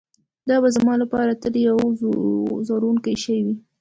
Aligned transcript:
دا 0.49 0.55
به 0.63 0.69
زما 0.75 0.93
لپاره 1.03 1.39
تل 1.41 1.53
یو 1.67 1.79
ځورونکی 2.67 3.15
شی 3.23 3.37
وي 3.45 3.55